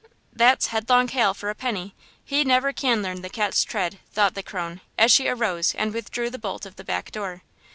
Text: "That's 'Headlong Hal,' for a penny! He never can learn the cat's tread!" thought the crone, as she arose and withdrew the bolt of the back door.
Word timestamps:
"That's 0.33 0.65
'Headlong 0.69 1.09
Hal,' 1.09 1.35
for 1.35 1.51
a 1.51 1.53
penny! 1.53 1.93
He 2.25 2.43
never 2.43 2.73
can 2.73 3.03
learn 3.03 3.21
the 3.21 3.29
cat's 3.29 3.63
tread!" 3.63 3.99
thought 4.11 4.33
the 4.33 4.41
crone, 4.41 4.81
as 4.97 5.11
she 5.11 5.27
arose 5.27 5.75
and 5.75 5.93
withdrew 5.93 6.31
the 6.31 6.39
bolt 6.39 6.65
of 6.65 6.75
the 6.75 6.83
back 6.83 7.11
door. 7.11 7.43